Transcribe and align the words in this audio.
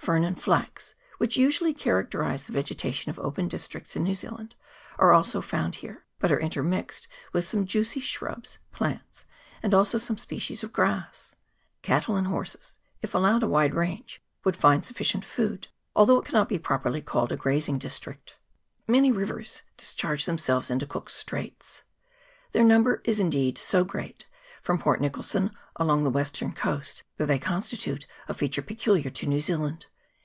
Fern 0.00 0.24
and 0.24 0.40
flax, 0.40 0.94
which 1.18 1.36
usually 1.36 1.74
characterise 1.74 2.44
the 2.44 2.52
vegetation 2.52 3.10
of 3.10 3.18
open 3.18 3.46
districts 3.46 3.94
in 3.94 4.04
New 4.04 4.14
Zealand, 4.14 4.54
are 4.98 5.12
also 5.12 5.42
found 5.42 5.74
here, 5.74 6.06
but 6.18 6.32
are 6.32 6.40
intermixed 6.40 7.08
with 7.34 7.44
some 7.44 7.66
juicy 7.66 8.00
shrubs, 8.00 8.58
plants, 8.72 9.26
and 9.62 9.74
also 9.74 9.98
some 9.98 10.16
species 10.16 10.64
of 10.64 10.72
grass. 10.72 11.34
Cattle 11.82 12.16
and 12.16 12.28
horses, 12.28 12.76
if 13.02 13.14
allowed 13.14 13.42
a 13.42 13.46
wide 13.48 13.74
range, 13.74 14.22
would 14.44 14.56
find 14.56 14.82
sufficient 14.82 15.26
food, 15.26 15.68
although 15.94 16.18
it 16.18 16.24
cannot 16.24 16.48
pro 16.62 16.78
perly 16.78 16.92
be 17.00 17.04
called 17.04 17.30
a 17.32 17.36
grazing 17.36 17.76
district. 17.76 18.38
Many 18.86 19.12
rivers 19.12 19.60
discharge 19.76 20.24
themselves 20.24 20.70
into 20.70 20.86
Cook's 20.86 21.12
Straits. 21.12 21.82
Their 22.52 22.64
number 22.64 23.02
is 23.04 23.20
indeed 23.20 23.58
so 23.58 23.84
great, 23.84 24.24
from 24.62 24.78
Port 24.78 25.00
Nicholson 25.02 25.50
along 25.76 26.02
the 26.02 26.10
western 26.10 26.52
coast, 26.52 27.04
that 27.18 27.26
they 27.26 27.38
constitute 27.38 28.06
a 28.26 28.32
feature 28.34 28.62
peculiar 28.62 29.08
to 29.10 29.26
New 29.26 29.40
Zealand. 29.42 29.84